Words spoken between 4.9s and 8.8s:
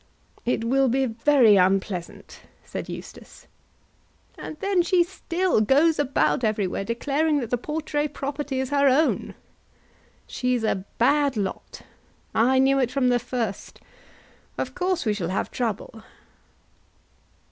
still goes about everywhere declaring that the Portray property is